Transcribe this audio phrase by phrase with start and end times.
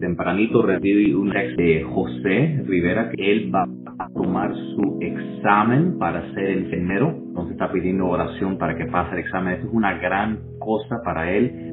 [0.00, 3.64] tempranito recibí un ex de José Rivera que él va
[3.98, 7.10] a tomar su examen para ser enfermero.
[7.10, 9.54] Entonces está pidiendo oración para que pase el examen.
[9.54, 11.70] Esto es una gran cosa para él.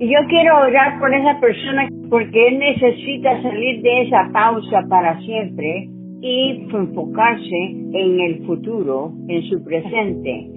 [0.00, 5.18] Y yo quiero orar por esa persona porque él necesita salir de esa pausa para
[5.20, 5.88] siempre
[6.20, 7.56] y enfocarse
[7.92, 10.50] en el futuro, en su presente.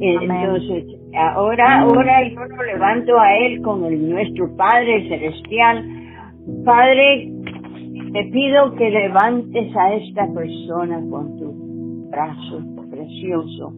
[0.00, 0.84] Entonces,
[1.14, 5.84] ahora, ahora yo lo levanto a él con el nuestro Padre Celestial.
[6.66, 7.30] Padre,
[8.12, 13.72] te pido que levantes a esta persona con tu brazo precioso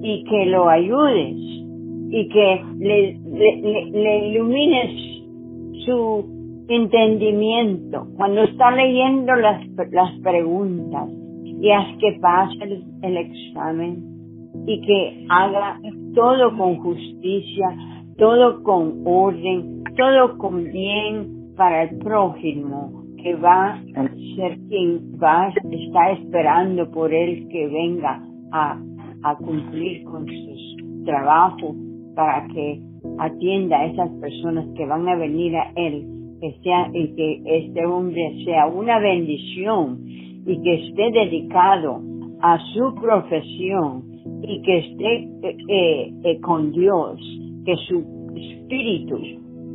[0.00, 10.12] y que lo ayudes y que le, ilumines su entendimiento, cuando está leyendo las, las
[10.20, 11.10] preguntas
[11.42, 15.80] y haz que pase el, examen y que haga
[16.14, 17.76] todo con justicia,
[18.16, 25.52] todo con orden, todo con bien para el prójimo que va a ser quien va,
[25.70, 28.80] está esperando por él que venga a,
[29.24, 31.74] a cumplir con su trabajo
[32.14, 32.80] para que
[33.18, 36.06] atienda a esas personas que van a venir a él
[36.40, 42.00] que sea y que este hombre sea una bendición y que esté dedicado
[42.40, 44.04] a su profesión
[44.42, 47.18] y que esté eh, eh, con Dios,
[47.64, 48.04] que su
[48.36, 49.18] espíritu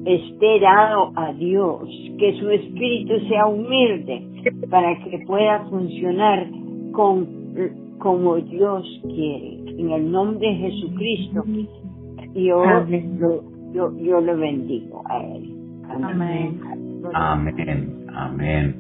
[0.05, 1.87] esté dado a Dios,
[2.19, 4.21] que su espíritu sea humilde
[4.69, 6.47] para que pueda funcionar
[6.91, 7.43] con
[7.99, 9.59] como Dios quiere.
[9.79, 11.43] En el nombre de Jesucristo,
[12.35, 15.55] yo, yo, yo, yo lo bendigo a él.
[15.89, 16.59] Amén.
[17.13, 18.05] Amén.
[18.13, 18.75] Amén.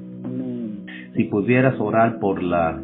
[1.15, 2.81] Si pudieras orar por la,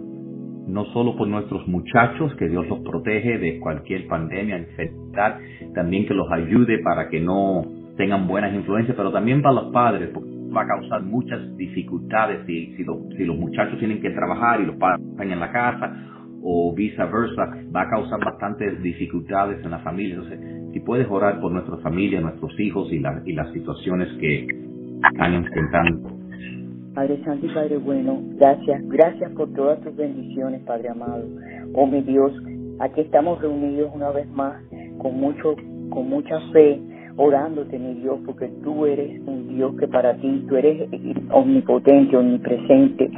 [0.67, 5.39] no solo por nuestros muchachos, que Dios los protege de cualquier pandemia, enfermedad,
[5.73, 10.09] también que los ayude para que no tengan buenas influencias, pero también para los padres,
[10.14, 15.05] porque va a causar muchas dificultades si, los muchachos tienen que trabajar y los padres
[15.05, 15.93] están en la casa
[16.42, 20.15] o viceversa, va a causar bastantes dificultades en la familia.
[20.15, 20.39] Entonces,
[20.71, 24.48] si puedes orar por nuestra familia, nuestros hijos y, la, y las situaciones que
[25.11, 26.09] están enfrentando.
[26.95, 31.26] Padre Santo Padre Bueno, gracias, gracias por todas tus bendiciones, Padre amado.
[31.73, 32.32] Oh mi Dios,
[32.80, 34.55] aquí estamos reunidos una vez más
[34.99, 35.58] con mucho,
[35.89, 36.80] con mucha fe,
[37.19, 40.89] orándote, mi Dios, porque tú eres un Dios que para ti, tú eres
[41.31, 43.11] omnipotente, omnipresente,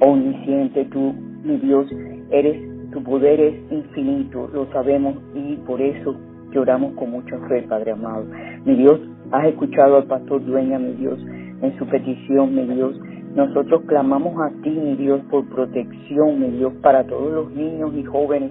[0.00, 1.86] omnisciente, tú, mi Dios,
[2.30, 6.14] eres, tu poder es infinito, lo sabemos y por eso
[6.52, 8.24] Lloramos con mucha fe, Padre amado.
[8.64, 9.00] Mi Dios,
[9.32, 11.20] has escuchado al pastor Dueña, mi Dios,
[11.60, 12.98] en su petición, mi Dios.
[13.34, 18.02] Nosotros clamamos a ti, mi Dios, por protección, mi Dios, para todos los niños y
[18.04, 18.50] jóvenes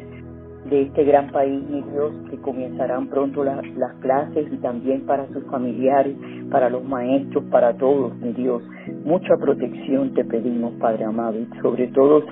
[0.69, 3.61] de este gran país, mi Dios, que comenzarán pronto las
[4.01, 6.15] clases y también para sus familiares,
[6.51, 8.61] para los maestros, para todos, mi Dios.
[9.05, 12.23] Mucha protección te pedimos, Padre amado, sobre todo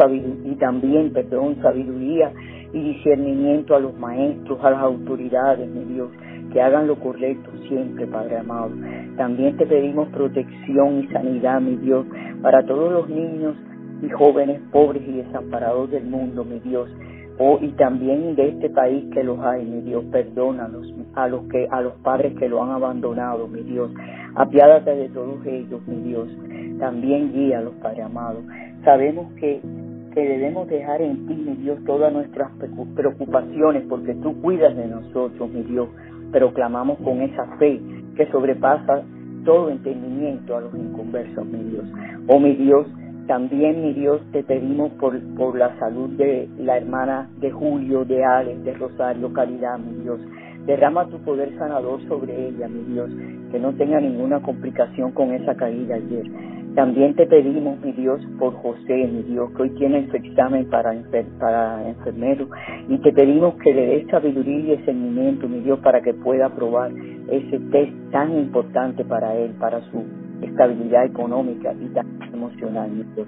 [0.44, 2.32] y también, perdón, sabiduría
[2.74, 6.10] y discernimiento a los maestros, a las autoridades, mi Dios,
[6.52, 8.72] que hagan lo correcto siempre, Padre amado.
[9.16, 12.06] También te pedimos protección y sanidad, mi Dios,
[12.42, 13.56] para todos los niños
[14.02, 16.90] y jóvenes pobres y desamparados del mundo, mi Dios.
[17.38, 21.68] Oh, y también de este país que los hay, mi Dios, perdónalos a los que
[21.70, 23.92] a los padres que lo han abandonado, mi Dios.
[24.36, 26.30] Apiádate de todos ellos, mi Dios.
[26.80, 28.42] También guíalos, Padre amado.
[28.84, 29.62] Sabemos que
[30.16, 32.50] que debemos dejar en ti, mi Dios, todas nuestras
[32.96, 35.90] preocupaciones, porque tú cuidas de nosotros, mi Dios,
[36.32, 37.82] pero clamamos con esa fe
[38.16, 39.04] que sobrepasa
[39.44, 41.84] todo entendimiento a los inconversos, mi Dios.
[42.28, 42.88] Oh, mi Dios,
[43.28, 48.24] también, mi Dios, te pedimos por, por la salud de la hermana de Julio, de
[48.24, 50.20] Alex, de Rosario, Caridad, mi Dios.
[50.68, 53.10] Derrama tu poder sanador sobre ella, mi Dios,
[53.52, 56.26] que no tenga ninguna complicación con esa caída ayer.
[56.76, 60.94] También te pedimos, mi Dios, por José, mi Dios, que hoy tiene su examen para,
[61.40, 62.48] para enfermero,
[62.90, 66.92] y te pedimos que le des sabiduría y discernimiento, mi Dios, para que pueda aprobar
[67.32, 70.04] ese test tan importante para él, para su
[70.42, 73.28] estabilidad económica y también emocional, mi Dios.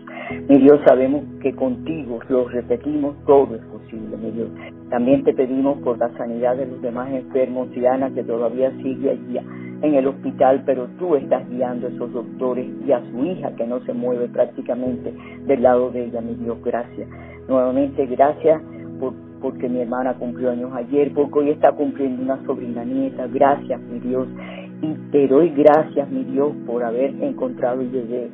[0.49, 4.49] Mi Dios, sabemos que contigo, lo repetimos, todo es posible, mi Dios.
[4.89, 9.39] También te pedimos por la sanidad de los demás enfermos, Diana, que todavía sigue allí
[9.81, 13.65] en el hospital, pero tú estás guiando a esos doctores y a su hija que
[13.65, 15.13] no se mueve prácticamente
[15.45, 17.07] del lado de ella, mi Dios, gracias.
[17.47, 18.61] Nuevamente, gracias
[18.99, 23.79] por, porque mi hermana cumplió años ayer, porque hoy está cumpliendo una sobrina nieta, gracias,
[23.81, 24.27] mi Dios.
[24.81, 28.29] Y te doy gracias, mi Dios, por haber encontrado y llegué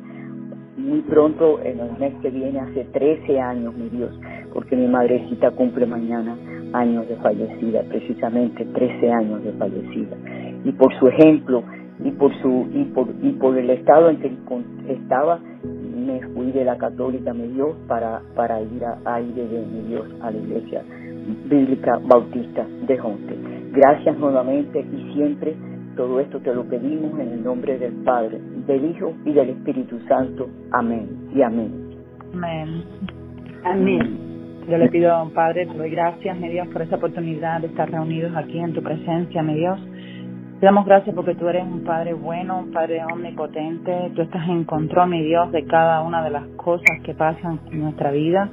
[0.76, 4.10] muy pronto, en el mes que viene, hace 13 años, mi Dios,
[4.52, 6.36] porque mi madrecita cumple mañana
[6.72, 10.16] años de fallecida, precisamente 13 años de fallecida
[10.64, 11.62] y por su ejemplo
[12.02, 14.32] y por su y por y por el estado en que
[14.88, 19.64] estaba me fui de la católica me dio para para ir a, a ir de
[19.66, 20.82] mi Dios a la iglesia
[21.48, 23.34] bíblica bautista de Jonte.
[23.72, 25.54] Gracias nuevamente y siempre
[25.96, 29.98] todo esto te lo pedimos en el nombre del Padre, del Hijo y del Espíritu
[30.08, 30.48] Santo.
[30.72, 31.72] Amén y amén.
[32.34, 32.84] Amén.
[33.64, 34.18] Amén.
[34.68, 38.34] Yo le pido, Padre, te doy gracias, mi Dios, por esta oportunidad de estar reunidos
[38.34, 39.78] aquí en tu presencia, mi Dios.
[40.58, 44.12] Te damos gracias porque tú eres un Padre bueno, un Padre omnipotente.
[44.14, 47.80] Tú estás en control, mi Dios, de cada una de las cosas que pasan en
[47.80, 48.48] nuestra vida,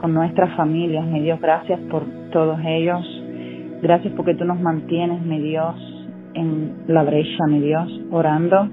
[0.00, 1.40] con nuestras familias, mi Dios.
[1.40, 3.06] Gracias por todos ellos.
[3.80, 5.74] Gracias porque tú nos mantienes, mi Dios,
[6.38, 8.68] en la brecha, mi Dios, orando,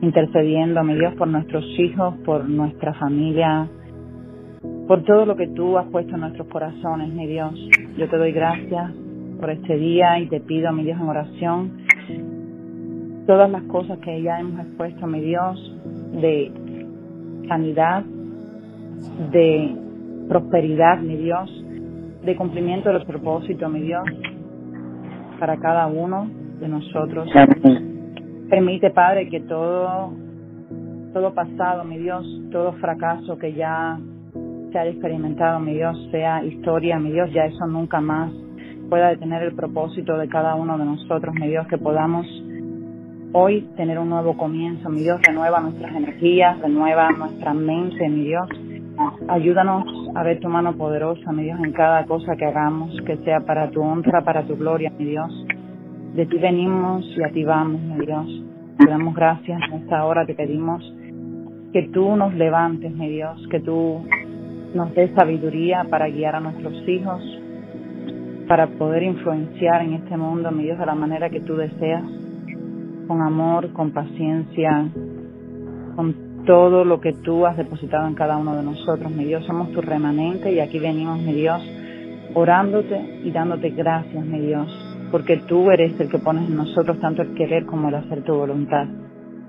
[0.00, 3.68] intercediendo, mi Dios, por nuestros hijos, por nuestra familia,
[4.88, 7.54] por todo lo que tú has puesto en nuestros corazones, mi Dios.
[7.96, 8.92] Yo te doy gracias
[9.38, 11.70] por este día y te pido, mi Dios, en oración,
[13.26, 15.78] todas las cosas que ya hemos expuesto, mi Dios,
[16.20, 16.50] de
[17.48, 18.02] sanidad,
[19.30, 19.76] de
[20.28, 21.64] prosperidad, mi Dios,
[22.24, 24.04] de cumplimiento de los propósitos, mi Dios,
[25.38, 26.28] para cada uno
[26.60, 27.28] de nosotros.
[28.48, 30.12] Permite, Padre, que todo,
[31.12, 33.98] todo pasado, mi Dios, todo fracaso que ya
[34.72, 38.32] se haya experimentado, mi Dios, sea historia, mi Dios, ya eso nunca más
[38.88, 42.26] pueda detener el propósito de cada uno de nosotros, mi Dios, que podamos
[43.32, 48.48] hoy tener un nuevo comienzo, mi Dios, renueva nuestras energías, renueva nuestra mente, mi Dios.
[49.28, 49.84] Ayúdanos
[50.14, 53.70] a ver tu mano poderosa, mi Dios, en cada cosa que hagamos, que sea para
[53.70, 55.46] tu honra, para tu gloria, mi Dios.
[56.14, 58.26] De ti venimos y a ti vamos, mi Dios.
[58.78, 60.82] Te damos gracias en esta hora, te pedimos
[61.72, 64.04] que tú nos levantes, mi Dios, que tú
[64.74, 67.22] nos des sabiduría para guiar a nuestros hijos,
[68.48, 72.02] para poder influenciar en este mundo, mi Dios, de la manera que tú deseas,
[73.06, 74.88] con amor, con paciencia,
[75.94, 79.44] con todo lo que tú has depositado en cada uno de nosotros, mi Dios.
[79.44, 81.62] Somos tu remanente y aquí venimos, mi Dios,
[82.34, 84.79] orándote y dándote gracias, mi Dios
[85.10, 88.34] porque tú eres el que pones en nosotros tanto el querer como el hacer tu
[88.34, 88.86] voluntad.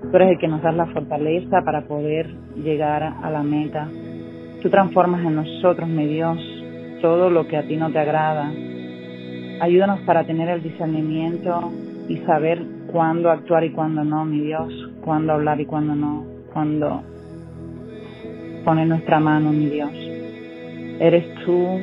[0.02, 3.88] Tú eres el que nos das la fortaleza para poder llegar a la meta.
[4.60, 6.38] Tú transformas en nosotros, mi Dios,
[7.00, 8.52] todo lo que a ti no te agrada.
[9.60, 11.70] Ayúdanos para tener el discernimiento
[12.08, 14.72] y saber cuándo actuar y cuándo no, mi Dios,
[15.02, 17.02] cuándo hablar y cuándo no, cuándo
[18.64, 19.92] poner nuestra mano, mi Dios.
[21.00, 21.80] Eres tú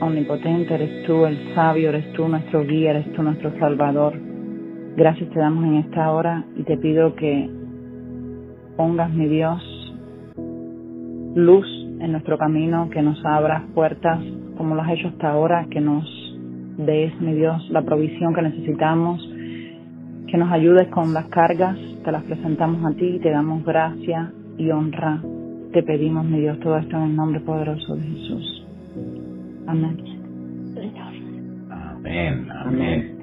[0.00, 4.14] omnipotente, eres tú el sabio, eres tú nuestro guía, eres tú nuestro salvador.
[4.96, 7.48] Gracias te damos en esta hora y te pido que
[8.76, 9.62] pongas, mi Dios,
[11.34, 11.66] luz
[12.00, 14.20] en nuestro camino, que nos abras puertas
[14.56, 16.04] como lo has hecho hasta ahora, que nos
[16.78, 19.20] des, mi Dios, la provisión que necesitamos,
[20.26, 24.32] que nos ayudes con las cargas, te las presentamos a ti y te damos gracia
[24.58, 25.22] y honra.
[25.72, 28.57] Te pedimos, mi Dios, todo esto en el nombre poderoso de Jesús.
[29.68, 29.98] Amén.
[31.70, 33.18] Amén, amén.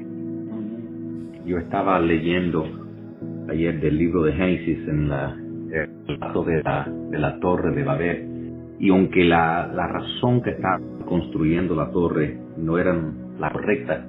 [1.44, 2.68] Yo estaba leyendo
[3.50, 7.83] ayer del libro de Génesis en la, el relato de la, de la torre de
[7.83, 12.95] Babel y aunque la, la razón que está construyendo la torre no era
[13.39, 14.06] la correcta,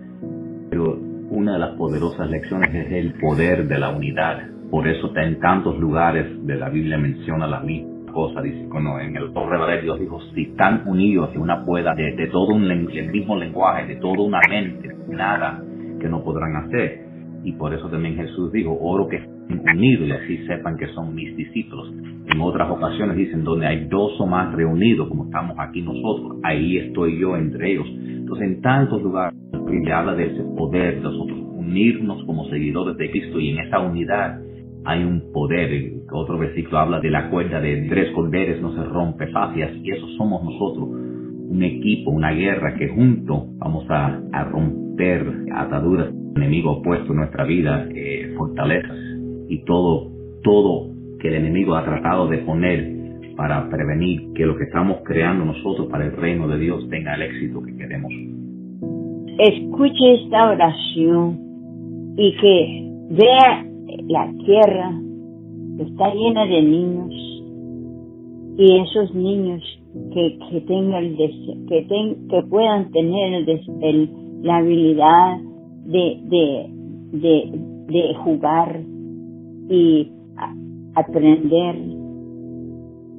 [0.68, 0.92] pero
[1.30, 4.42] una de las poderosas lecciones es el poder de la unidad.
[4.70, 9.14] Por eso en tantos lugares de la Biblia menciona la misma cosa, dice, cuando en
[9.14, 13.12] el Torre de Dios dijo, si están unidos en una pueda de, todo un el
[13.12, 15.62] mismo lenguaje, de toda una mente, nada
[16.00, 17.04] que no podrán hacer.
[17.44, 21.14] Y por eso también Jesús dijo, oro que estén unidos y así sepan que son
[21.14, 21.92] mis discípulos.
[22.32, 26.78] En otras ocasiones dicen, donde hay dos o más reunidos, como estamos aquí nosotros, ahí
[26.78, 27.86] estoy yo entre ellos.
[27.86, 29.38] Entonces, en tantos lugares,
[29.84, 33.78] que habla de ese poder de nosotros, unirnos como seguidores de Cristo y en esa
[33.80, 34.40] unidad
[34.86, 35.92] hay un poder.
[36.12, 40.06] Otro versículo habla de la cuerda de tres corderes no se rompe fácil y eso
[40.16, 40.88] somos nosotros.
[40.88, 47.86] Un equipo, una guerra que juntos vamos a, romper ataduras, enemigo opuesto en nuestra vida,
[47.94, 48.96] eh, fortalezas
[49.48, 50.10] y todo,
[50.42, 50.90] todo
[51.20, 52.96] que el enemigo ha tratado de poner
[53.36, 57.22] para prevenir que lo que estamos creando nosotros para el reino de Dios tenga el
[57.22, 58.12] éxito que queremos.
[59.38, 61.38] Escuche esta oración
[62.16, 63.65] y que vea
[64.08, 65.00] la tierra
[65.78, 67.12] está llena de niños
[68.58, 69.62] y esos niños
[70.12, 73.48] que, que tengan el que, que puedan tener
[73.82, 74.10] el,
[74.42, 75.38] la habilidad
[75.84, 76.20] de,
[77.12, 77.50] de,
[77.88, 78.80] de jugar
[79.68, 80.10] y
[80.94, 81.76] aprender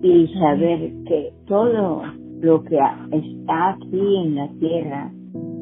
[0.02, 2.04] y saber que todo
[2.42, 2.78] lo que
[3.12, 5.12] está aquí en la tierra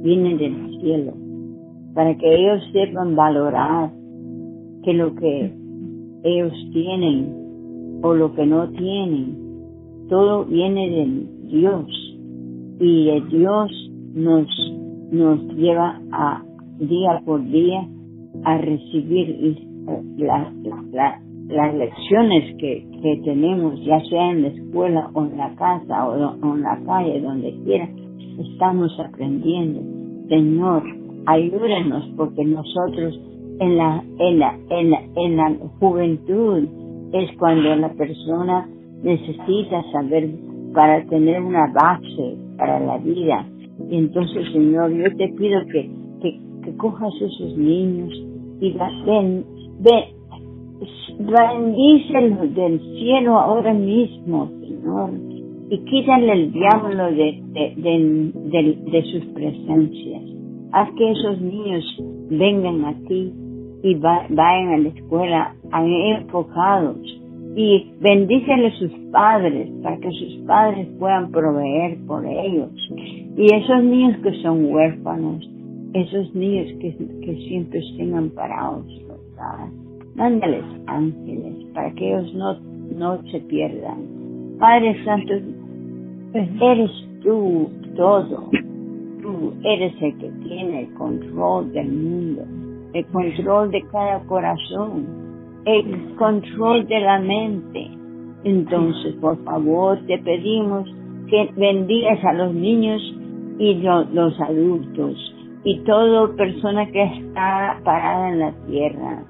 [0.01, 1.13] viene del cielo
[1.93, 3.91] para que ellos sepan valorar
[4.85, 5.51] que lo que
[6.23, 9.35] ellos tienen o lo que no tienen,
[10.09, 11.85] todo viene de Dios
[12.79, 13.71] y de Dios
[14.13, 14.47] nos,
[15.11, 16.43] nos lleva a
[16.79, 17.87] día por día
[18.43, 19.57] a recibir
[20.19, 26.53] las lecciones que, que tenemos, ya sea en la escuela o en la casa o
[26.55, 27.89] en la calle, donde quiera,
[28.39, 29.81] estamos aprendiendo.
[30.27, 30.83] Señor,
[31.25, 33.19] ayúdanos porque nosotros
[33.59, 36.67] en la, en la, en la, en la juventud
[37.13, 38.67] es cuando la persona
[39.01, 40.29] necesita saber
[40.73, 43.47] para tener una base para la vida.
[43.89, 45.89] Y entonces, Señor, yo te pido que,
[46.21, 46.39] que,
[46.77, 48.11] cojas esos niños
[48.59, 49.45] y ven,
[49.79, 50.05] ven,
[51.19, 55.11] bendícelos del cielo ahora mismo, Señor,
[55.69, 60.23] y quítale el diablo de, de, de, de sus presencias.
[60.71, 63.31] Haz que esos niños vengan a ti
[63.85, 66.97] y vayan a la escuela enfocados
[67.55, 72.71] y bendícele a sus padres para que sus padres puedan proveer por ellos.
[73.37, 75.47] Y esos niños que son huérfanos,
[75.93, 79.67] esos niños que, que siempre estén amparados, ¿verdad?
[80.15, 82.59] Mándales ángeles para que ellos no,
[82.97, 83.99] no se pierdan.
[84.57, 85.33] Padre Santo,
[86.33, 88.49] eres tú todo.
[89.21, 92.64] Tú eres el que tiene el control del mundo
[92.95, 95.05] el control de cada corazón,
[95.65, 97.89] el control de la mente.
[98.45, 100.89] Entonces, por favor, te pedimos
[101.29, 103.01] que bendigas a los niños
[103.59, 105.35] y los adultos
[105.65, 109.23] y toda persona que está parada en la tierra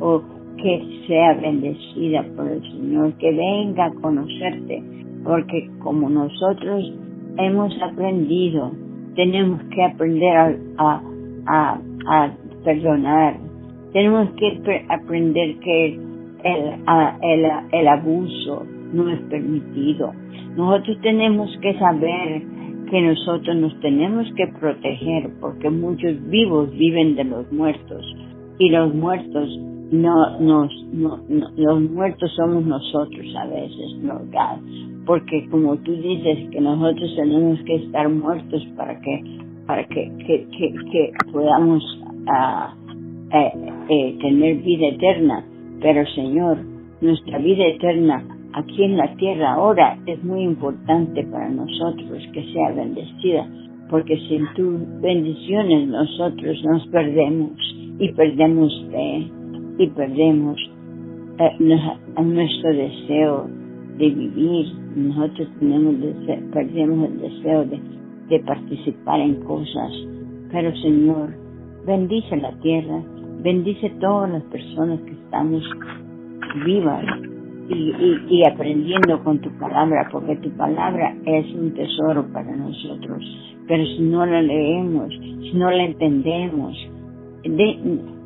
[0.00, 0.22] o
[0.56, 4.82] que sea bendecida por el Señor, que venga a conocerte,
[5.24, 6.90] porque como nosotros
[7.36, 8.70] hemos aprendido,
[9.14, 11.02] tenemos que aprender a,
[12.64, 13.38] perdonar.
[13.92, 15.86] Tenemos que aprender que
[16.44, 16.80] el,
[17.22, 20.12] el, el abuso no es permitido.
[20.56, 22.42] Nosotros tenemos que saber
[22.90, 28.04] que nosotros nos tenemos que proteger porque muchos vivos viven de los muertos
[28.58, 29.48] y los muertos
[29.92, 31.20] no nos no,
[31.56, 34.20] los muertos somos nosotros a veces no
[35.06, 40.46] porque como tú dices que nosotros tenemos que estar muertos para que para que que,
[40.50, 41.82] que, que podamos
[42.26, 42.74] a,
[44.20, 45.44] tener vida eterna.
[45.80, 46.58] Pero Señor,
[47.00, 52.72] nuestra vida eterna aquí en la tierra ahora es muy importante para nosotros que sea
[52.72, 53.46] bendecida,
[53.88, 57.50] porque sin tus bendiciones nosotros nos perdemos
[57.98, 59.30] y perdemos fe
[59.78, 60.58] y perdemos
[61.38, 63.46] eh, nuestro deseo
[63.98, 64.66] de vivir.
[64.96, 65.94] Nosotros tenemos
[66.52, 67.80] perdemos el deseo de,
[68.28, 69.92] de participar en cosas.
[70.50, 71.39] Pero Señor,
[71.86, 73.02] Bendice la tierra,
[73.42, 75.62] bendice todas las personas que estamos
[76.64, 77.04] vivas
[77.70, 83.24] y, aprendiendo con tu palabra, porque tu palabra es un tesoro para nosotros.
[83.66, 86.76] Pero si no la leemos, si no la entendemos,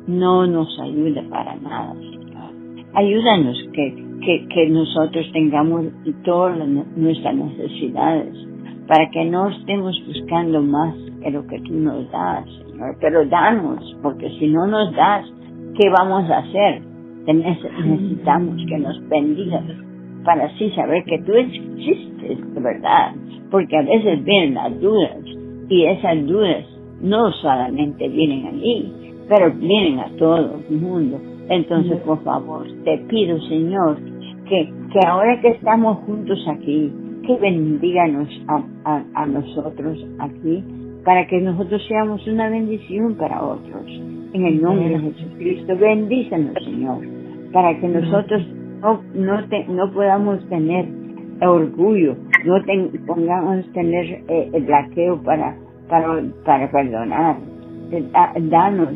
[0.07, 1.95] no nos ayuda para nada.
[2.93, 5.85] Ayúdanos que, que, que nosotros tengamos
[6.23, 8.33] todas nuestras necesidades,
[8.87, 12.45] para que no estemos buscando más que lo que tú nos das,
[12.99, 15.25] pero danos, porque si no nos das,
[15.79, 16.81] ¿qué vamos a hacer?
[17.25, 19.63] Necesitamos que nos bendigas
[20.23, 23.13] para así saber que tú existes de verdad,
[23.49, 25.17] porque a veces vienen las dudas
[25.69, 26.65] y esas dudas
[27.01, 28.93] no solamente vienen a mí,
[29.27, 31.19] pero vienen a todo el mundo.
[31.49, 33.97] Entonces, por favor, te pido, Señor,
[34.47, 36.91] que, que ahora que estamos juntos aquí,
[37.25, 38.29] que bendiganos
[38.85, 40.63] a, a nosotros aquí
[41.05, 43.85] para que nosotros seamos una bendición para otros.
[44.33, 46.99] En el nombre de Jesucristo, bendícenos, Señor,
[47.53, 48.45] para que nosotros
[48.81, 50.85] no, no, no podamos tener
[51.41, 52.55] orgullo, no
[53.05, 55.55] pongamos tener eh, el blaqueo para,
[55.87, 57.37] para, para perdonar.
[57.91, 58.03] Eh,
[58.49, 58.95] danos,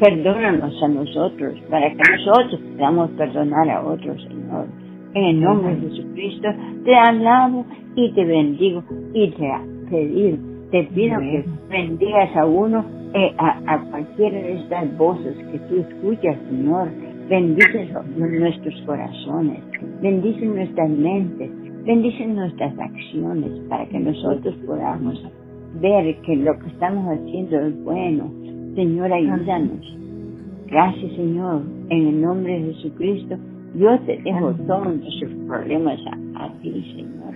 [0.00, 4.66] perdónanos a nosotros, para que nosotros podamos perdonar a otros, Señor.
[5.14, 6.48] En el nombre de Jesucristo,
[6.84, 7.64] te alabo
[7.96, 8.84] y te bendigo
[9.14, 9.50] y te
[9.90, 12.84] pedir te pido que bendigas a uno,
[13.14, 16.88] eh, a, cualquiera de estas voces que tú escuchas, Señor.
[17.28, 19.60] Bendice nuestros corazones,
[20.00, 21.50] bendice nuestras mentes,
[21.84, 25.22] bendice nuestras acciones para que nosotros podamos
[25.80, 28.32] ver que lo que estamos haciendo es bueno.
[28.74, 29.98] Señor, ayúdanos.
[30.68, 31.62] Gracias, Señor.
[31.90, 33.36] En el nombre de Jesucristo,
[33.74, 35.98] yo te dejo todos nuestros problemas
[36.34, 37.34] a, ti, Señor.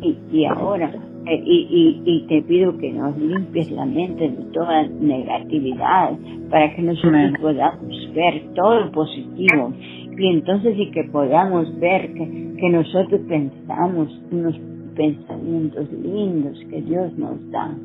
[0.00, 0.92] Y, y ahora
[1.26, 6.12] eh, y, y, te pido que nos limpies la mente de toda negatividad
[6.48, 9.72] para que nosotros podamos ver todo lo positivo.
[10.16, 14.58] Y entonces y que podamos ver que, que nosotros pensamos unos
[14.96, 17.76] pensamientos lindos que Dios nos da.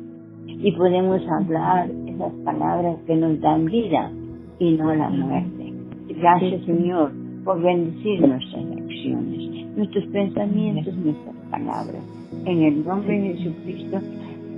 [0.46, 4.10] Y podemos hablar esas palabras que nos dan vida
[4.58, 5.72] y no la muerte.
[6.08, 12.02] Gracias Señor por bendecir nuestras acciones, nuestros pensamientos, nuestras palabras.
[12.46, 14.00] En el nombre de Jesucristo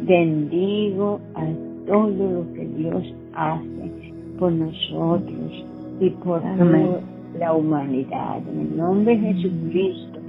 [0.03, 1.47] bendigo a
[1.87, 5.65] todo lo que Dios hace por nosotros
[6.01, 7.01] y por toda
[7.39, 8.41] la humanidad.
[8.49, 10.21] En el nombre de Jesucristo.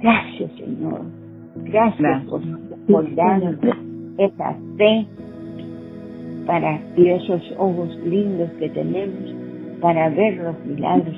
[0.00, 1.02] Gracias Señor.
[1.64, 2.40] Gracias, por,
[2.86, 3.56] por darnos
[4.18, 5.06] esa fe
[6.46, 9.34] para y esos ojos lindos que tenemos
[9.80, 11.14] para ver los milagros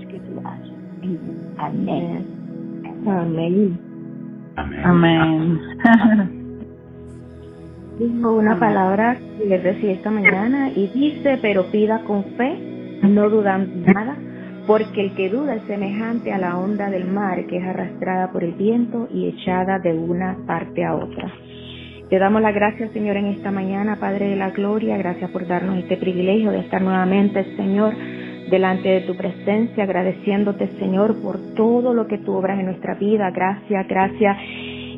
[1.58, 2.26] Amén.
[3.06, 3.78] Amén.
[4.84, 5.60] Amén.
[7.98, 13.30] Dijo una palabra que le recibí esta mañana y dice, pero pida con fe, no
[13.30, 14.16] dudando nada,
[14.66, 18.42] porque el que duda es semejante a la onda del mar que es arrastrada por
[18.42, 21.30] el viento y echada de una parte a otra.
[22.10, 24.96] Te damos las gracias, Señor, en esta mañana, Padre de la Gloria.
[24.96, 27.94] Gracias por darnos este privilegio de estar nuevamente, Señor,
[28.50, 33.30] delante de tu presencia, agradeciéndote, Señor, por todo lo que tú obras en nuestra vida.
[33.30, 34.36] Gracias, gracias.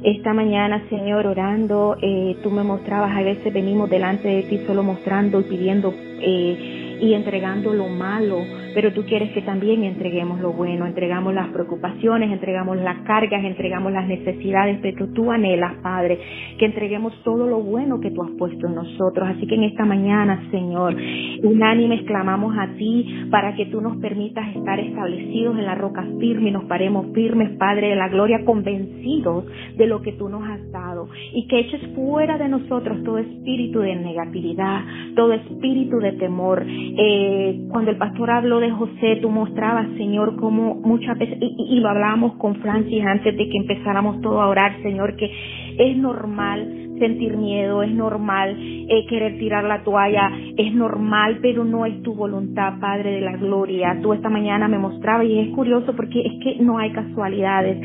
[0.02, 4.82] Esta mañana, Señor, orando, eh, tú me mostrabas, a veces venimos delante de ti solo
[4.82, 8.38] mostrando y pidiendo eh, y entregando lo malo
[8.76, 13.90] pero tú quieres que también entreguemos lo bueno, entregamos las preocupaciones, entregamos las cargas, entregamos
[13.90, 16.18] las necesidades, pero tú anhelas, Padre,
[16.58, 19.30] que entreguemos todo lo bueno que tú has puesto en nosotros.
[19.30, 20.94] Así que en esta mañana, Señor,
[21.42, 26.50] unánimes clamamos a ti para que tú nos permitas estar establecidos en la roca firme
[26.50, 29.46] y nos paremos firmes, Padre de la gloria, convencidos
[29.78, 33.78] de lo que tú nos has dado y que eches fuera de nosotros todo espíritu
[33.80, 36.62] de negatividad, todo espíritu de temor.
[36.66, 41.88] Eh, cuando el pastor habló de José, tú mostrabas, Señor, como muchas veces, y, lo
[41.88, 45.30] hablábamos con Francis antes de que empezáramos todo a orar, Señor, que
[45.78, 51.84] es normal sentir miedo, es normal eh, querer tirar la toalla, es normal, pero no
[51.84, 53.98] es tu voluntad, Padre de la Gloria.
[54.02, 57.78] Tú esta mañana me mostrabas, y es curioso porque es que no hay casualidades,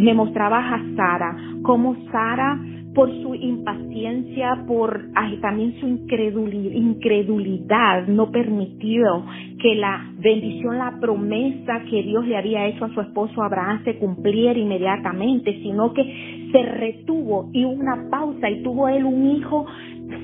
[0.00, 2.58] me mostrabas a Sara, como Sara
[2.94, 5.08] por su impaciencia, por
[5.40, 9.24] también su incredulidad, no permitió
[9.60, 13.98] que la bendición, la promesa que Dios le había hecho a su esposo Abraham se
[13.98, 19.66] cumpliera inmediatamente, sino que se retuvo y una pausa y tuvo él un hijo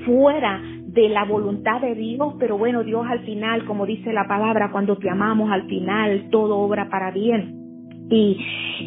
[0.05, 0.61] fuera
[0.95, 4.97] de la voluntad de Dios, pero bueno, Dios al final, como dice la palabra, cuando
[4.97, 7.63] te amamos al final, todo obra para bien.
[8.09, 8.37] Y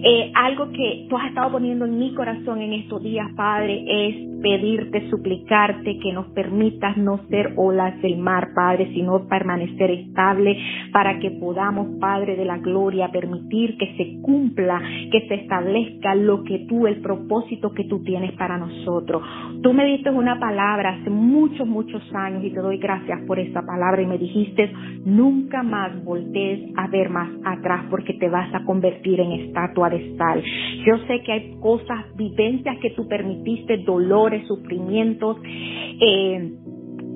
[0.04, 4.37] eh, algo que tú has estado poniendo en mi corazón en estos días, Padre, es
[4.42, 10.56] pedirte, suplicarte que nos permitas no ser olas del mar, Padre, sino permanecer estable
[10.92, 16.44] para que podamos, Padre de la gloria, permitir que se cumpla, que se establezca lo
[16.44, 19.22] que tú, el propósito que tú tienes para nosotros.
[19.62, 23.62] Tú me diste una palabra hace muchos, muchos años y te doy gracias por esa
[23.62, 24.70] palabra y me dijiste,
[25.04, 30.16] nunca más voltees a ver más atrás porque te vas a convertir en estatua de
[30.16, 30.42] sal.
[30.86, 33.78] Yo sé que hay cosas, vivencias que tú permitiste,
[34.28, 36.52] dolores, sufrimientos, eh,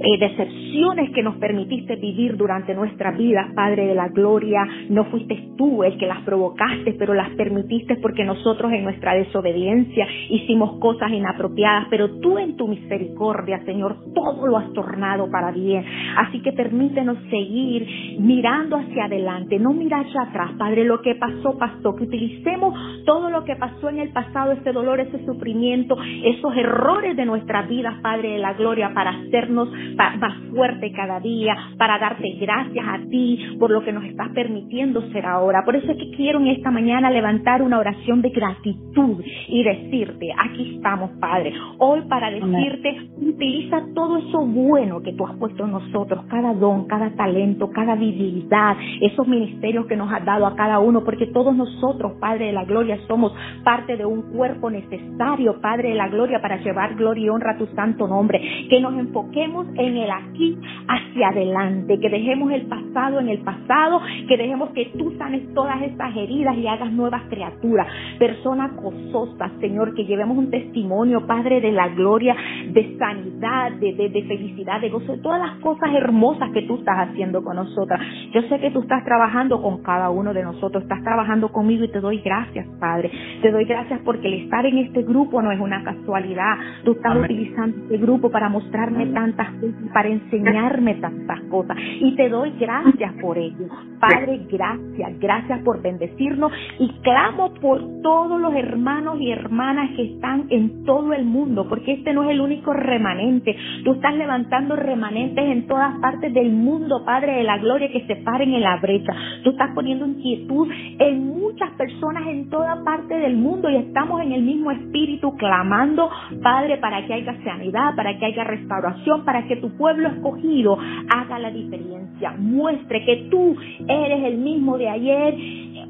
[0.00, 4.66] eh, decepciones que nos permitiste vivir durante nuestra vida, Padre de la Gloria.
[4.88, 10.06] No fuiste tú el que las provocaste, pero las permitiste porque nosotros en nuestra desobediencia
[10.28, 15.84] hicimos cosas inapropiadas, pero tú en tu misericordia, Señor, todo lo has tornado para bien.
[16.16, 17.86] Así que permítenos seguir
[18.18, 22.74] mirando hacia adelante, no mirar hacia atrás, Padre, lo que pasó, pasó, que utilicemos
[23.04, 27.62] todo lo que pasó en el pasado, ese dolor, ese sufrimiento, esos errores de nuestra
[27.62, 32.98] vida, Padre de la Gloria, para hacernos más fuerte cada día, para darte gracias a
[33.08, 35.64] ti por lo que nos estás permitiendo ser ahora.
[35.64, 40.28] Por eso es que quiero en esta mañana levantar una oración de gratitud y decirte,
[40.44, 45.72] aquí estamos, Padre, hoy para decirte, utiliza todo eso bueno que tú has puesto en
[45.72, 50.78] nosotros, cada don, cada talento, cada habilidad, esos ministerios que nos has dado a cada
[50.78, 53.32] uno, porque todos nosotros, Padre de la Gloria, somos
[53.64, 57.58] parte de un cuerpo necesario, Padre de la Gloria, para llevar gloria y honra a
[57.58, 58.40] tu santo nombre.
[58.68, 60.58] Que nos enfoquemos en el aquí
[60.88, 65.80] hacia adelante, que dejemos el pasado en el pasado, que dejemos que tú sanes todas
[65.82, 67.86] estas heridas y hagas nuevas criaturas,
[68.18, 72.36] personas gozosas, Señor, que llevemos un testimonio, Padre de la gloria,
[72.68, 77.08] de sanidad, de, de, felicidad, de gozo, de todas las cosas hermosas que tú estás
[77.08, 78.00] haciendo con nosotras.
[78.32, 81.88] Yo sé que tú estás trabajando con cada uno de nosotros, estás trabajando conmigo y
[81.88, 83.10] te doy gracias, Padre.
[83.40, 86.56] Te doy gracias porque el estar en este grupo no es una casualidad.
[86.84, 89.61] Tú estás utilizando este grupo para mostrarme tantas cosas,
[89.92, 91.76] para enseñarme tantas cosas.
[92.00, 93.66] Y te doy gracias por ello.
[94.00, 100.46] Padre, gracias, gracias por bendecirnos y clamo por todos los hermanos y hermanas que están
[100.50, 103.56] en todo el mundo, porque este no es el único remanente.
[103.84, 108.16] Tú estás levantando remanentes en todas partes del mundo, Padre de la gloria, que se
[108.16, 109.12] paren en la brecha.
[109.44, 114.32] Tú estás poniendo inquietud en muchas personas en toda parte del mundo y estamos en
[114.32, 116.10] el mismo espíritu clamando,
[116.42, 121.38] Padre, para que haya sanidad, para que haya restauración, para que tu pueblo escogido haga
[121.38, 122.34] la diferencia.
[122.38, 123.56] Muestre que tú
[123.88, 125.34] eres el mismo de ayer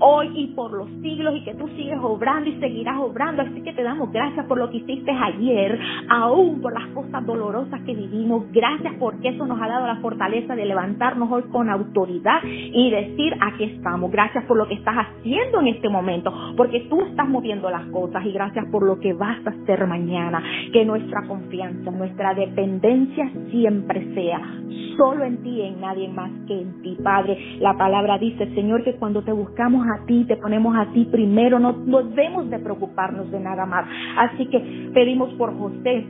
[0.03, 3.43] hoy y por los siglos y que tú sigues obrando y seguirás obrando.
[3.43, 7.81] Así que te damos gracias por lo que hiciste ayer, aún por las cosas dolorosas
[7.83, 8.45] que vivimos.
[8.53, 13.33] Gracias porque eso nos ha dado la fortaleza de levantarnos hoy con autoridad y decir,
[13.41, 14.11] aquí estamos.
[14.11, 18.25] Gracias por lo que estás haciendo en este momento, porque tú estás moviendo las cosas
[18.27, 20.43] y gracias por lo que vas a hacer mañana.
[20.73, 24.41] Que nuestra confianza, nuestra dependencia siempre sea
[24.97, 27.57] solo en ti y en nadie más que en ti, Padre.
[27.61, 31.59] La palabra dice, Señor, que cuando te buscamos a ti, te ponemos a ti primero,
[31.59, 33.87] no, no debemos de preocuparnos de nada más.
[34.16, 36.05] Así que pedimos por José,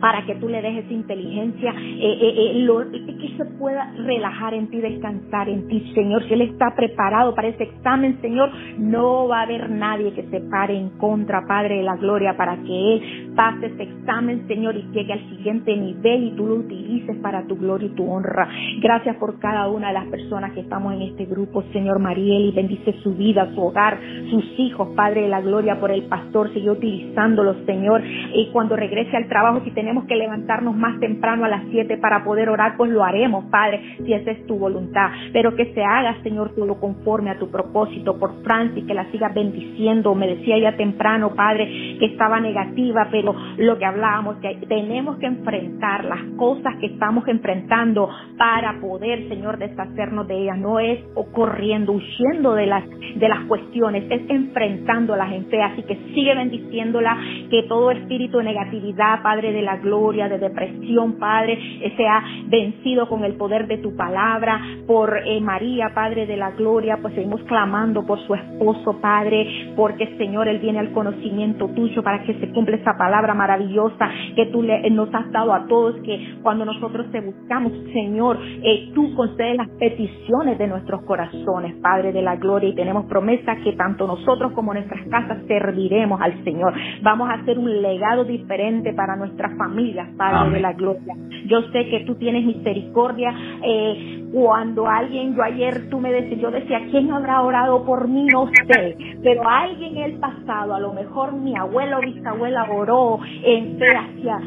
[0.00, 4.78] para que tú le dejes inteligencia, eh, eh, eh que se pueda relajar en ti,
[4.78, 6.22] descansar en ti, Señor.
[6.24, 10.40] Si Él está preparado para ese examen, Señor, no va a haber nadie que se
[10.42, 14.82] pare en contra, Padre de la Gloria, para que Él pase ese examen, Señor, y
[14.92, 18.48] llegue al siguiente nivel y tú lo utilices para tu gloria y tu honra.
[18.80, 22.52] Gracias por cada una de las personas que estamos en este grupo, Señor Mariel, y
[22.52, 26.70] bendice su vida, su hogar, sus hijos, Padre de la Gloria, por el pastor, sigue
[26.70, 28.02] utilizándolos, Señor.
[28.34, 32.24] Y cuando regrese al trabajo, si tenemos que levantarnos más temprano a las 7 para
[32.24, 35.10] poder orar, pues lo haremos, Padre, si esa es tu voluntad.
[35.32, 39.34] Pero que se haga, Señor, todo conforme a tu propósito por Francis, que la sigas
[39.34, 40.14] bendiciendo.
[40.14, 43.25] Me decía ya temprano, Padre, que estaba negativa, pero
[43.56, 49.58] lo que hablábamos, que tenemos que enfrentar las cosas que estamos enfrentando para poder, Señor,
[49.58, 50.58] deshacernos de ellas.
[50.58, 51.00] No es
[51.32, 55.62] corriendo, huyendo de las, de las cuestiones, es enfrentándolas en fe.
[55.62, 57.16] Así que sigue bendiciéndola,
[57.50, 61.58] que todo espíritu de negatividad, Padre de la gloria, de depresión, Padre,
[61.96, 64.60] sea vencido con el poder de tu palabra.
[64.86, 70.16] Por eh, María, Padre de la gloria, pues seguimos clamando por su esposo, Padre, porque
[70.16, 74.62] Señor, Él viene al conocimiento tuyo para que se cumpla esa palabra maravillosa que tú
[74.62, 79.56] le, nos has dado a todos, que cuando nosotros te buscamos, Señor, eh, tú concedes
[79.56, 84.52] las peticiones de nuestros corazones, Padre de la gloria, y tenemos promesa que tanto nosotros
[84.52, 86.74] como nuestras casas serviremos al Señor.
[87.02, 91.14] Vamos a hacer un legado diferente para nuestra familia familias, Padre de la gloria.
[91.46, 93.32] Yo sé que tú tienes misericordia.
[93.62, 98.26] Eh, cuando alguien, yo ayer tú me decías, yo decía, ¿quién habrá orado por mí?
[98.32, 103.00] No sé, pero alguien en el pasado, a lo mejor mi abuela o bisabuela oró
[103.44, 104.40] en fe hacia,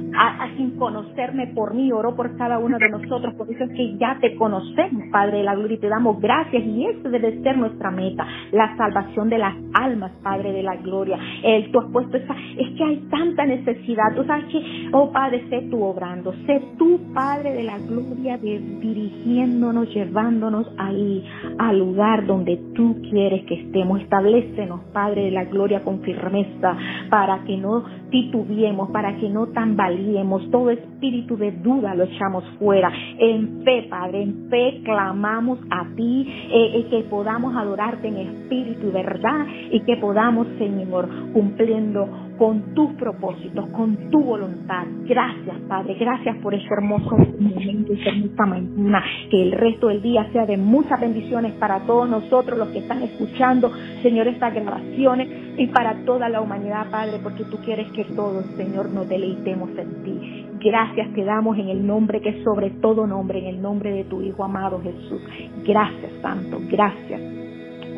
[0.57, 4.17] sin conocerme por mí, oró por cada uno de nosotros, por eso es que ya
[4.19, 7.91] te conocemos, Padre de la gloria, y te damos gracias, y eso debe ser nuestra
[7.91, 11.17] meta, la salvación de las almas, Padre de la gloria.
[11.43, 15.43] El, tú has puesto esa, es que hay tanta necesidad, tú sabes que, oh Padre,
[15.49, 21.23] sé tú obrando, sé tú, Padre de la gloria, de, dirigiéndonos, llevándonos ahí
[21.57, 24.01] al lugar donde tú quieres que estemos.
[24.01, 26.77] Establecenos, Padre de la gloria, con firmeza,
[27.09, 30.49] para que no titubiemos, para que no tambaleemos.
[30.51, 32.91] Todo espíritu de duda lo echamos fuera.
[33.17, 38.87] En fe, Padre, en fe clamamos a ti, eh, y que podamos adorarte en espíritu
[38.87, 44.85] y verdad, y que podamos, Señor, cumpliendo con tus propósitos, con tu voluntad.
[45.05, 49.03] Gracias, Padre, gracias por este hermoso momento y hermosa mañana.
[49.29, 53.03] Que el resto del día sea de muchas bendiciones para todos nosotros, los que están
[53.03, 53.69] escuchando,
[54.01, 58.89] Señor, estas grabaciones y para toda la humanidad, Padre, porque tú quieres que todos, Señor,
[58.89, 60.45] nos deleitemos en ti.
[60.63, 64.05] Gracias te damos en el nombre que es sobre todo nombre, en el nombre de
[64.05, 65.21] tu Hijo amado Jesús.
[65.67, 67.21] Gracias, Santo, gracias.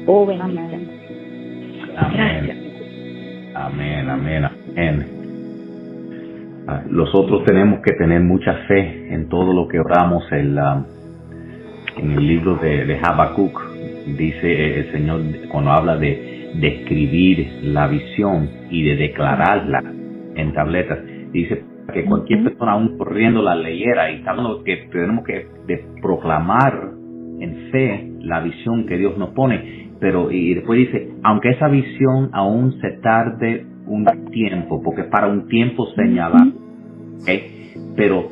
[0.07, 0.89] Oh, bendición.
[1.93, 2.60] Gracias.
[3.53, 5.05] Amén, amén, amén.
[6.67, 10.85] Ah, nosotros tenemos que tener mucha fe en todo lo que oramos en, la,
[11.97, 13.59] en el libro de, de Habacuc.
[14.17, 19.83] Dice el Señor cuando habla de, describir la visión y de declararla
[20.35, 20.99] en tabletas.
[21.31, 25.47] Dice que cualquier persona aún corriendo la leyera y estamos que tenemos que
[26.01, 26.91] proclamar
[27.39, 32.31] en fe la visión que Dios nos pone pero y después dice, aunque esa visión
[32.33, 36.51] aún se tarde un tiempo, porque para un tiempo señalado,
[37.95, 38.29] pero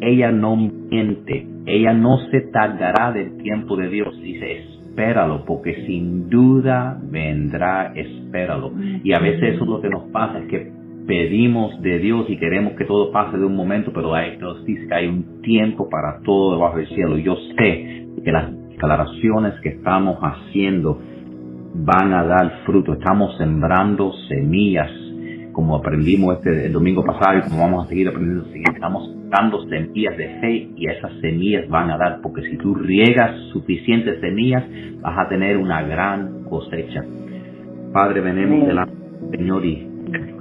[0.00, 6.28] ella no miente, ella no se tardará del tiempo de Dios, dice, espéralo, porque sin
[6.28, 8.72] duda vendrá, espéralo.
[9.04, 10.72] Y a veces eso es lo que nos pasa, es que
[11.06, 14.88] pedimos de Dios y queremos que todo pase de un momento, pero hay, Dios dice
[14.88, 17.16] que hay un tiempo para todo debajo del cielo.
[17.18, 21.00] Yo sé que las declaraciones que estamos haciendo
[21.74, 22.92] van a dar fruto.
[22.92, 24.90] Estamos sembrando semillas,
[25.52, 30.16] como aprendimos este el domingo pasado y como vamos a seguir aprendiendo Estamos dando semillas
[30.16, 34.64] de fe y esas semillas van a dar, porque si tú riegas suficientes semillas,
[35.00, 37.02] vas a tener una gran cosecha.
[37.92, 38.94] Padre, venemos delante,
[39.30, 39.88] Señor, y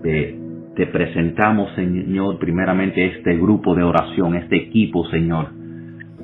[0.04, 0.38] te,
[0.76, 5.65] te presentamos, Señor, primeramente este grupo de oración, este equipo, Señor.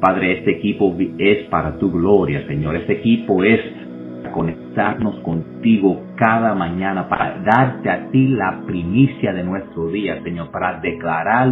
[0.02, 2.76] Padre, este equipo es para tu gloria, Señor.
[2.76, 3.60] Este equipo es
[4.34, 10.80] conectarnos contigo cada mañana para darte a ti la primicia de nuestro día, Señor, para
[10.80, 11.52] declarar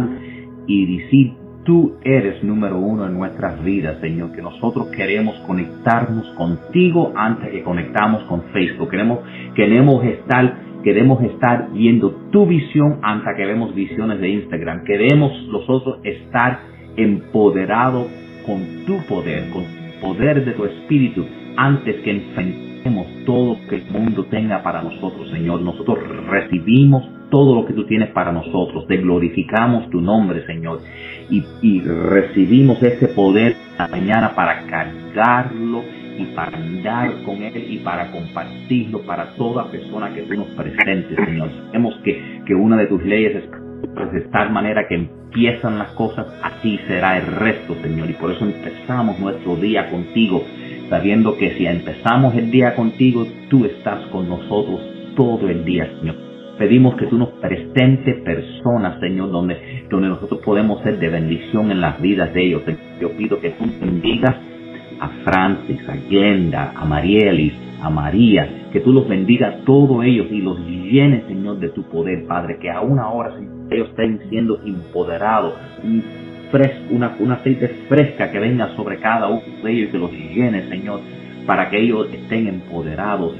[0.66, 1.34] y decir,
[1.64, 7.62] tú eres número uno en nuestras vidas, Señor, que nosotros queremos conectarnos contigo antes que
[7.62, 8.90] conectamos con Facebook.
[8.90, 9.20] Queremos,
[9.54, 14.82] queremos estar, queremos estar viendo tu visión antes que vemos visiones de Instagram.
[14.82, 16.58] Queremos nosotros estar
[16.96, 18.08] empoderados
[18.50, 21.24] con tu poder, con el poder de tu espíritu
[21.56, 25.60] antes que enfrentemos todo lo que el mundo tenga para nosotros, Señor.
[25.60, 28.88] Nosotros recibimos todo lo que tú tienes para nosotros.
[28.88, 30.80] Te glorificamos tu nombre, Señor.
[31.30, 33.54] Y, recibimos ese poder
[33.88, 35.84] mañana para cargarlo
[36.18, 41.16] y para andar con Él y para compartirlo para toda persona que tú nos presentes,
[41.24, 41.50] Señor.
[41.66, 45.90] Sabemos que, que una de tus leyes es pues, de tal manera que empiezan las
[45.92, 48.10] cosas, así será el resto, Señor.
[48.10, 50.42] Y por eso empezamos nuestro día contigo,
[50.88, 54.80] sabiendo que si empezamos el día contigo, tú estás con nosotros
[55.16, 56.16] todo el día, Señor.
[56.58, 61.80] Pedimos que tú nos presentes personas, Señor, donde, donde nosotros podemos ser de bendición en
[61.80, 62.62] las vidas de ellos.
[63.00, 64.36] Yo pido que tú bendigas
[65.00, 70.42] a Francis, a Glenda, a Marielis, a María, que tú los bendigas todos ellos y
[70.42, 73.32] los llenes, Señor, de tu poder, Padre, que aún ahora
[73.70, 75.54] ellos estén siendo empoderados,
[76.90, 80.68] una, una aceite fresca que venga sobre cada uno de ellos y que los llene,
[80.68, 81.00] Señor,
[81.46, 83.34] para que ellos estén empoderados,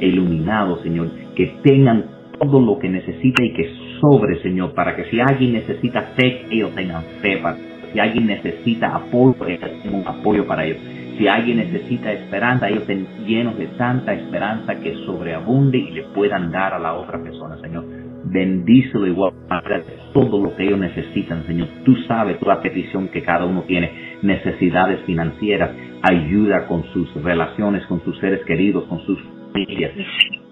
[0.00, 2.04] iluminados, Señor, que tengan
[2.38, 3.70] todo lo que necesita y que
[4.00, 7.36] sobre, Señor, para que si alguien necesita fe, ellos tengan fe.
[7.36, 7.56] Para,
[7.92, 10.78] si alguien necesita apoyo, ellos tengan un apoyo para ellos.
[11.18, 16.50] Si alguien necesita esperanza, ellos estén llenos de tanta esperanza que sobreabunde y le puedan
[16.50, 17.99] dar a la otra persona, Señor.
[18.32, 21.68] Bendícelo igual para todo lo que ellos necesitan, Señor.
[21.84, 23.90] Tú sabes toda petición que cada uno tiene,
[24.22, 25.70] necesidades financieras,
[26.02, 29.18] ayuda con sus relaciones, con sus seres queridos, con sus
[29.52, 29.92] familias.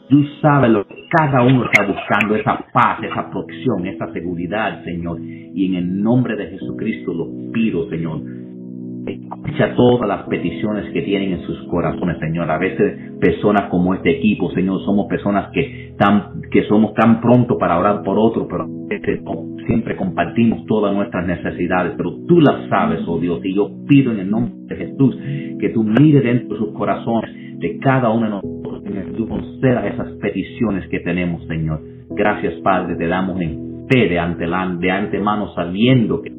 [0.08, 5.20] Tú sabes lo que cada uno está buscando, esa paz, esa protección, esa seguridad, Señor.
[5.20, 8.20] Y en el nombre de Jesucristo lo pido, Señor.
[9.12, 12.50] Escucha todas las peticiones que tienen en sus corazones, Señor.
[12.50, 17.56] A veces personas como este equipo, Señor, somos personas que, tan, que somos tan pronto
[17.58, 18.66] para orar por otro, pero
[19.66, 23.40] siempre compartimos todas nuestras necesidades, pero tú las sabes, oh Dios.
[23.44, 25.16] Y yo pido en el nombre de Jesús
[25.58, 29.92] que tú mires dentro de sus corazones de cada uno de nosotros, que tú concedas
[29.92, 31.80] esas peticiones que tenemos, Señor.
[32.10, 34.20] Gracias, Padre, te damos en fe de,
[34.80, 36.30] de antemano, sabiendo que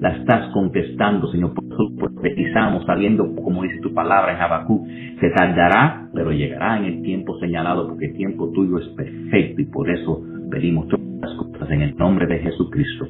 [0.00, 1.54] la estás contestando, Señor.
[1.54, 4.86] Por eso profetizamos, sabiendo, como dice tu palabra en Habacuc,
[5.20, 9.66] se tardará, pero llegará en el tiempo señalado, porque el tiempo tuyo es perfecto y
[9.66, 13.06] por eso pedimos todas las cosas en el nombre de Jesucristo.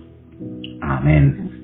[0.80, 1.59] Amén.